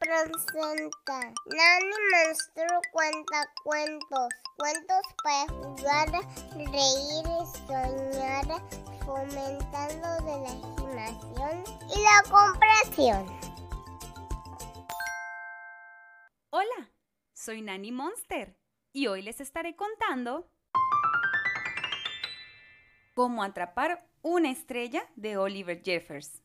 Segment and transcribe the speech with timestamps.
[0.00, 6.08] presenta Nani Monstruo cuenta cuentos, cuentos para jugar,
[6.54, 7.26] reír
[7.66, 8.46] soñar,
[9.04, 10.36] fomentando la
[10.90, 11.64] imaginación
[11.94, 13.38] y la comprensión.
[16.50, 16.90] Hola,
[17.32, 18.56] soy Nani Monster
[18.92, 20.50] y hoy les estaré contando
[23.14, 26.42] cómo atrapar una estrella de Oliver Jeffers.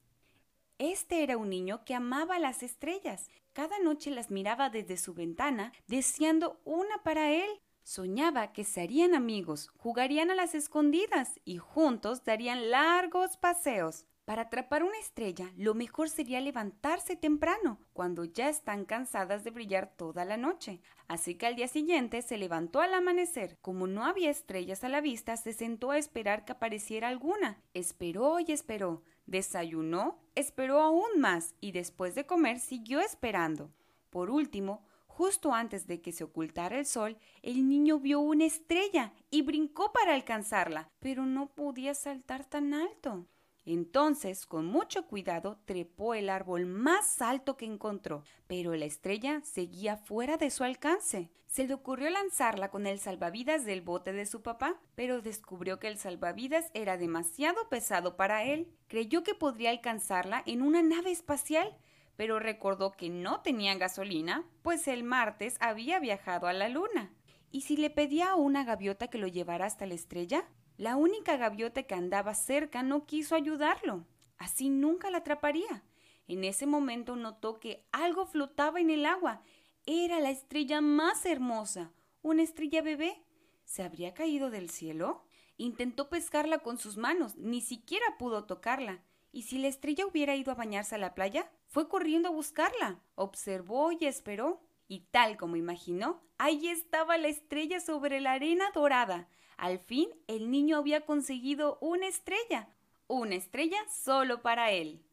[0.78, 3.30] Este era un niño que amaba las estrellas.
[3.54, 7.50] Cada noche las miraba desde su ventana, deseando una para él.
[7.84, 14.06] Soñaba que se harían amigos, jugarían a las escondidas y juntos darían largos paseos.
[14.26, 19.94] Para atrapar una estrella, lo mejor sería levantarse temprano, cuando ya están cansadas de brillar
[19.98, 20.80] toda la noche.
[21.10, 23.58] Así que al día siguiente se levantó al amanecer.
[23.62, 27.62] Como no había estrellas a la vista, se sentó a esperar que apareciera alguna.
[27.74, 29.04] Esperó y esperó.
[29.26, 33.72] Desayunó, esperó aún más y después de comer siguió esperando.
[34.10, 39.12] Por último, justo antes de que se ocultara el sol, el niño vio una estrella
[39.30, 43.28] y brincó para alcanzarla, pero no podía saltar tan alto.
[43.66, 49.96] Entonces, con mucho cuidado, trepó el árbol más alto que encontró, pero la estrella seguía
[49.96, 51.32] fuera de su alcance.
[51.48, 55.88] Se le ocurrió lanzarla con el salvavidas del bote de su papá, pero descubrió que
[55.88, 58.68] el salvavidas era demasiado pesado para él.
[58.88, 61.78] Creyó que podría alcanzarla en una nave espacial,
[62.18, 67.14] pero recordó que no tenía gasolina, pues el martes había viajado a la luna.
[67.52, 70.46] ¿Y si le pedía a una gaviota que lo llevara hasta la estrella?
[70.84, 74.06] La única gaviota que andaba cerca no quiso ayudarlo.
[74.38, 75.82] Así nunca la atraparía.
[76.28, 79.44] En ese momento notó que algo flotaba en el agua.
[79.86, 83.24] Era la estrella más hermosa, una estrella bebé.
[83.64, 85.24] ¿Se habría caído del cielo?
[85.56, 89.06] Intentó pescarla con sus manos, ni siquiera pudo tocarla.
[89.32, 91.50] ¿Y si la estrella hubiera ido a bañarse a la playa?
[91.66, 93.00] Fue corriendo a buscarla.
[93.16, 94.60] Observó y esperó.
[94.94, 99.28] Y tal como imaginó, ahí estaba la estrella sobre la arena dorada.
[99.58, 102.70] Al fin, el niño había conseguido una estrella,
[103.08, 105.04] una estrella solo para él.